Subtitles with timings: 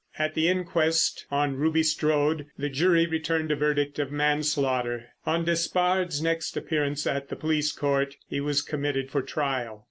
[0.17, 5.09] At the inquest on Ruby Strode the jury returned a verdict of manslaughter.
[5.27, 9.79] On Despard's next appearance at the police court he was committed for trial.